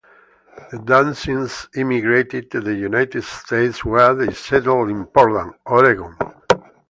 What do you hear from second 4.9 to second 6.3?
Portland, Oregon.